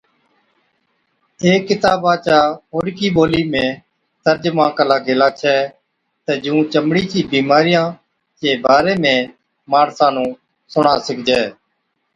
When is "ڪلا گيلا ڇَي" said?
4.77-5.57